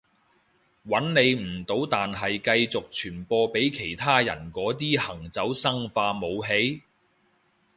[0.87, 6.81] 搵你唔到但係繼續傳播畀其他人嗰啲行走生化武器？